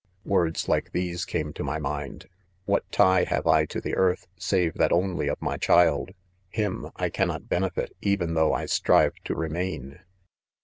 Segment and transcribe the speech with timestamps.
[0.25, 1.77] "i Words like these came to my.
[1.77, 2.31] mind: —■
[2.65, 6.15] what tie have I to the earth, save that only of my child 1—
[6.63, 9.99] him I cannot benefit, even though I strive to remain.